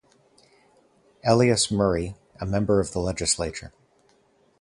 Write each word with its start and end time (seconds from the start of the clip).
Elias 1.23 1.69
Murray, 1.69 2.15
a 2.39 2.45
member 2.47 2.79
of 2.79 2.91
the 2.91 2.97
legislature. 2.97 3.71